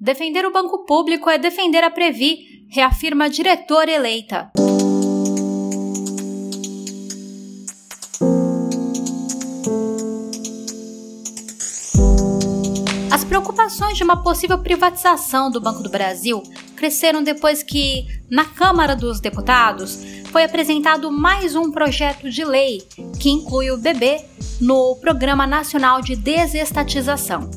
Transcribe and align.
Defender 0.00 0.46
o 0.46 0.52
banco 0.52 0.84
público 0.84 1.28
é 1.28 1.38
defender 1.38 1.82
a 1.82 1.90
Previ, 1.90 2.64
reafirma 2.70 3.24
a 3.24 3.28
diretora 3.28 3.90
eleita. 3.90 4.52
As 13.10 13.24
preocupações 13.24 13.96
de 13.96 14.04
uma 14.04 14.22
possível 14.22 14.62
privatização 14.62 15.50
do 15.50 15.60
Banco 15.60 15.82
do 15.82 15.90
Brasil 15.90 16.44
cresceram 16.76 17.20
depois 17.20 17.64
que, 17.64 18.06
na 18.30 18.44
Câmara 18.44 18.94
dos 18.94 19.18
Deputados, 19.20 19.98
foi 20.30 20.44
apresentado 20.44 21.10
mais 21.10 21.56
um 21.56 21.72
projeto 21.72 22.30
de 22.30 22.44
lei 22.44 22.86
que 23.18 23.30
inclui 23.30 23.72
o 23.72 23.76
BB 23.76 24.24
no 24.60 24.94
Programa 25.00 25.44
Nacional 25.44 26.00
de 26.00 26.14
Desestatização. 26.14 27.50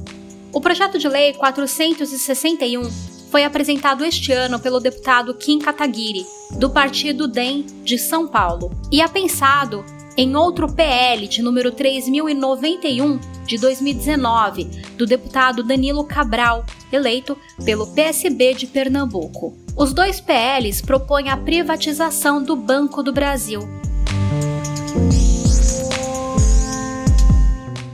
O 0.53 0.59
projeto 0.59 0.99
de 0.99 1.07
lei 1.07 1.33
461 1.33 2.83
foi 3.29 3.45
apresentado 3.45 4.03
este 4.03 4.33
ano 4.33 4.59
pelo 4.59 4.81
deputado 4.81 5.33
Kim 5.33 5.59
Kataguiri, 5.59 6.25
do 6.57 6.69
partido 6.69 7.25
DEM 7.25 7.65
de 7.83 7.97
São 7.97 8.27
Paulo, 8.27 8.69
e 8.91 9.01
é 9.01 9.07
pensado 9.07 9.85
em 10.17 10.35
outro 10.35 10.67
PL 10.69 11.25
de 11.25 11.41
número 11.41 11.71
3091 11.71 13.17
de 13.45 13.57
2019, 13.57 14.65
do 14.97 15.05
deputado 15.05 15.63
Danilo 15.63 16.03
Cabral, 16.03 16.65
eleito 16.91 17.37
pelo 17.63 17.87
PSB 17.87 18.53
de 18.53 18.67
Pernambuco. 18.67 19.57
Os 19.77 19.93
dois 19.93 20.19
PLs 20.19 20.81
propõem 20.81 21.29
a 21.29 21.37
privatização 21.37 22.43
do 22.43 22.57
Banco 22.57 23.01
do 23.01 23.13
Brasil. 23.13 23.61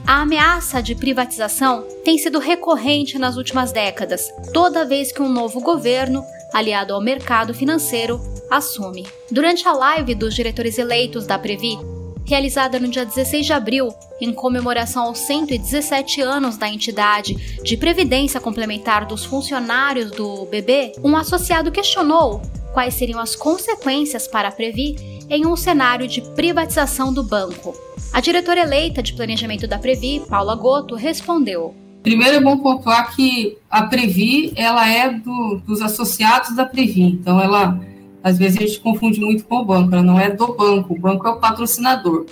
A 0.08 0.22
ameaça 0.22 0.82
de 0.82 0.96
privatização 0.96 1.86
tem 2.06 2.18
sido 2.18 2.40
recorrente 2.40 3.20
nas 3.20 3.36
últimas 3.36 3.74
décadas, 3.74 4.32
toda 4.54 4.86
vez 4.86 5.12
que 5.12 5.22
um 5.22 5.28
novo 5.28 5.60
governo, 5.60 6.24
aliado 6.54 6.94
ao 6.94 7.02
mercado 7.02 7.54
financeiro, 7.54 8.18
assume. 8.49 9.05
Durante 9.30 9.68
a 9.68 9.74
live 9.74 10.16
dos 10.16 10.34
diretores 10.34 10.77
eleitos 10.77 11.27
da 11.27 11.38
Previ, 11.38 11.77
realizada 12.26 12.80
no 12.80 12.88
dia 12.88 13.04
16 13.04 13.48
de 13.48 13.52
abril, 13.52 13.90
em 14.22 14.34
comemoração 14.34 15.04
aos 15.04 15.20
117 15.20 16.21
anos 16.21 16.55
da 16.55 16.70
entidade 16.70 17.62
de 17.62 17.76
previdência 17.76 18.40
complementar 18.40 19.05
dos 19.05 19.26
funcionários 19.26 20.12
do 20.12 20.46
BB, 20.46 20.94
um 21.04 21.18
associado 21.18 21.70
questionou 21.70 22.42
quais 22.74 22.94
seriam 22.94 23.20
as 23.20 23.36
consequências 23.36 24.26
para 24.26 24.48
a 24.48 24.52
Previ 24.54 25.16
em 25.30 25.46
um 25.46 25.56
cenário 25.56 26.08
de 26.08 26.22
privatização 26.34 27.14
do 27.14 27.24
banco. 27.24 27.74
A 28.14 28.20
diretora 28.22 28.62
eleita 28.62 29.04
de 29.04 29.14
planejamento 29.14 29.68
da 29.68 29.78
Previ, 29.78 30.22
Paula 30.28 30.56
Goto, 30.56 30.96
respondeu: 30.96 31.76
Primeiro 32.02 32.38
é 32.38 32.40
bom 32.40 32.58
pontuar 32.58 33.16
que 33.16 33.58
a 33.70 33.84
Previ 33.84 34.54
ela 34.55 34.88
é 34.90 35.12
do, 35.12 35.62
dos 35.66 35.82
associados 35.82 36.55
da 36.55 36.66
Previ, 36.66 37.04
então 37.04 37.40
ela 37.42 37.80
às 38.24 38.38
vezes 38.38 38.58
a 38.58 38.62
gente 38.62 38.80
confunde 38.80 39.20
muito 39.20 39.46
com 39.46 39.58
o 39.58 39.66
banco, 39.66 39.94
ela 39.94 40.04
não 40.04 40.20
é 40.20 40.30
do 40.30 40.54
banco, 40.54 40.94
o 40.94 41.00
banco 41.00 41.28
é 41.28 41.30
o 41.30 41.40
patrocinador. 41.40 42.26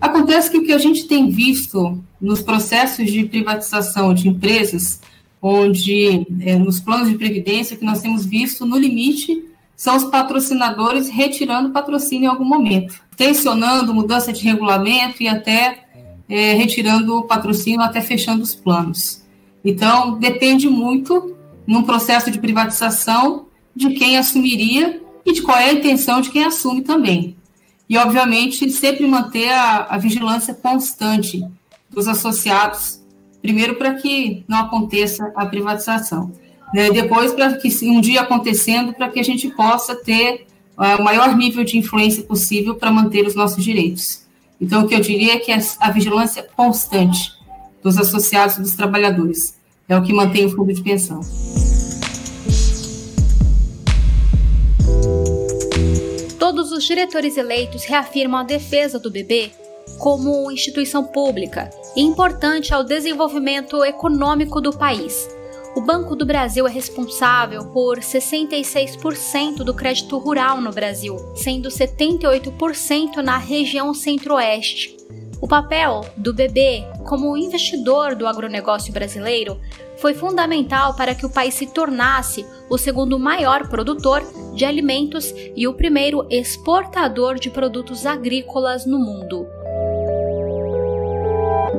Acontece 0.00 0.50
que 0.50 0.58
o 0.58 0.64
que 0.64 0.72
a 0.72 0.78
gente 0.78 1.06
tem 1.06 1.30
visto 1.30 2.02
nos 2.20 2.42
processos 2.42 3.10
de 3.10 3.24
privatização 3.24 4.12
de 4.12 4.28
empresas, 4.28 5.00
onde 5.40 6.26
é, 6.40 6.56
nos 6.56 6.80
planos 6.80 7.08
de 7.08 7.16
previdência 7.16 7.76
que 7.76 7.84
nós 7.84 8.00
temos 8.00 8.26
visto, 8.26 8.66
no 8.66 8.76
limite, 8.76 9.42
são 9.78 9.96
os 9.96 10.02
patrocinadores 10.02 11.08
retirando 11.08 11.70
patrocínio 11.70 12.24
em 12.24 12.28
algum 12.28 12.44
momento, 12.44 13.00
tensionando 13.16 13.94
mudança 13.94 14.32
de 14.32 14.42
regulamento 14.42 15.22
e 15.22 15.28
até 15.28 15.84
é, 16.28 16.54
retirando 16.54 17.16
o 17.16 17.22
patrocínio, 17.22 17.80
até 17.80 18.00
fechando 18.00 18.42
os 18.42 18.56
planos. 18.56 19.22
Então, 19.64 20.18
depende 20.18 20.68
muito, 20.68 21.36
num 21.64 21.84
processo 21.84 22.28
de 22.28 22.40
privatização, 22.40 23.46
de 23.74 23.90
quem 23.90 24.18
assumiria 24.18 25.00
e 25.24 25.32
de 25.32 25.42
qual 25.42 25.56
é 25.56 25.70
a 25.70 25.72
intenção 25.72 26.20
de 26.20 26.30
quem 26.30 26.42
assume 26.42 26.82
também. 26.82 27.36
E, 27.88 27.96
obviamente, 27.96 28.68
sempre 28.70 29.06
manter 29.06 29.48
a, 29.52 29.86
a 29.90 29.96
vigilância 29.96 30.54
constante 30.54 31.46
dos 31.88 32.08
associados, 32.08 33.00
primeiro 33.40 33.76
para 33.76 33.94
que 33.94 34.44
não 34.48 34.58
aconteça 34.58 35.32
a 35.36 35.46
privatização, 35.46 36.32
né? 36.72 36.90
depois 36.90 37.32
para 37.32 37.54
que 37.54 37.68
um 37.88 38.00
dia 38.00 38.22
acontecendo, 38.22 38.92
para 38.92 39.08
que 39.08 39.20
a 39.20 39.24
gente 39.24 39.48
possa 39.48 39.94
ter 39.94 40.46
uh, 40.76 41.00
o 41.00 41.04
maior 41.04 41.36
nível 41.36 41.64
de 41.64 41.78
influência 41.78 42.22
possível 42.22 42.74
para 42.74 42.90
manter 42.90 43.26
os 43.26 43.34
nossos 43.34 43.62
direitos. 43.62 44.26
Então, 44.60 44.82
o 44.82 44.88
que 44.88 44.94
eu 44.94 45.00
diria 45.00 45.34
é 45.34 45.38
que 45.38 45.52
a, 45.52 45.58
a 45.80 45.90
vigilância 45.90 46.42
constante 46.56 47.32
dos 47.82 47.96
associados 47.96 48.56
e 48.56 48.62
dos 48.62 48.74
trabalhadores 48.74 49.56
é 49.88 49.96
o 49.96 50.02
que 50.02 50.12
mantém 50.12 50.46
o 50.46 50.50
fundo 50.50 50.72
de 50.72 50.82
pensão. 50.82 51.20
Todos 56.38 56.72
os 56.72 56.84
diretores 56.84 57.36
eleitos 57.36 57.84
reafirmam 57.84 58.40
a 58.40 58.44
defesa 58.44 58.98
do 58.98 59.10
bebê 59.10 59.50
como 59.98 60.50
instituição 60.50 61.04
pública 61.04 61.70
e 61.96 62.02
importante 62.02 62.74
ao 62.74 62.84
desenvolvimento 62.84 63.84
econômico 63.84 64.60
do 64.60 64.76
país. 64.76 65.28
O 65.78 65.80
Banco 65.80 66.16
do 66.16 66.26
Brasil 66.26 66.66
é 66.66 66.70
responsável 66.72 67.66
por 67.66 68.00
66% 68.00 69.58
do 69.58 69.72
crédito 69.72 70.18
rural 70.18 70.60
no 70.60 70.72
Brasil, 70.72 71.16
sendo 71.36 71.68
78% 71.68 73.18
na 73.18 73.38
região 73.38 73.94
centro-oeste. 73.94 74.96
O 75.40 75.46
papel 75.46 76.04
do 76.16 76.34
BB 76.34 76.84
como 77.06 77.36
investidor 77.36 78.16
do 78.16 78.26
agronegócio 78.26 78.92
brasileiro 78.92 79.60
foi 79.98 80.14
fundamental 80.14 80.96
para 80.96 81.14
que 81.14 81.24
o 81.24 81.30
país 81.30 81.54
se 81.54 81.68
tornasse 81.68 82.44
o 82.68 82.76
segundo 82.76 83.16
maior 83.16 83.68
produtor 83.68 84.24
de 84.56 84.64
alimentos 84.64 85.32
e 85.54 85.68
o 85.68 85.74
primeiro 85.74 86.26
exportador 86.28 87.38
de 87.38 87.50
produtos 87.50 88.04
agrícolas 88.04 88.84
no 88.84 88.98
mundo. 88.98 89.46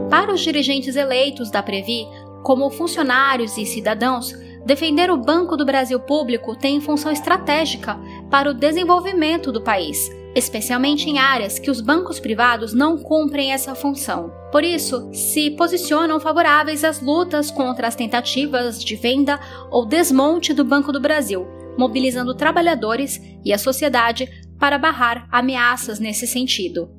Para 0.10 0.34
os 0.34 0.42
dirigentes 0.42 0.96
eleitos 0.96 1.52
da 1.52 1.62
Previ, 1.62 2.08
como 2.44 2.70
funcionários 2.70 3.58
e 3.58 3.66
cidadãos, 3.66 4.34
defender 4.66 5.10
o 5.10 5.18
Banco 5.18 5.56
do 5.56 5.66
Brasil 5.66 6.00
Público 6.00 6.56
tem 6.56 6.82
função 6.82 7.12
estratégica 7.12 8.00
para 8.30 8.50
o 8.50 8.54
desenvolvimento 8.54 9.52
do 9.52 9.62
país 9.62 10.10
especialmente 10.36 11.10
em 11.10 11.18
áreas 11.18 11.58
que 11.58 11.72
os 11.72 11.82
bancos 11.82 12.20
privados 12.20 12.74
não 12.74 12.98
cumprem 12.98 13.52
essa 13.52 13.74
função. 13.76 14.32
Por 14.52 14.64
isso, 14.64 15.10
se 15.14 15.52
posicionam 15.52 16.20
favoráveis 16.20 16.84
às 16.84 17.02
lutas 17.02 17.50
contra 17.52 17.88
as 17.88 17.96
tentativas 17.96 18.84
de 18.84 18.96
venda 18.96 19.40
ou 19.72 19.86
desmonte 19.86 20.54
do 20.54 20.64
Banco 20.64 20.92
do 20.92 21.00
Brasil, 21.00 21.48
mobilizando 21.78 22.36
trabalhadores 22.36 23.20
e 23.44 23.54
a 23.54 23.58
sociedade 23.58 24.30
para 24.58 24.78
barrar 24.78 25.28
ameaças 25.32 26.00
nesse 26.00 26.28
sentido. 26.28 26.90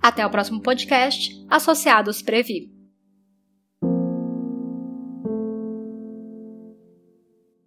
Até 0.00 0.24
o 0.24 0.30
próximo 0.30 0.60
podcast, 0.60 1.44
Associados 1.50 2.22
Previ. 2.22 2.77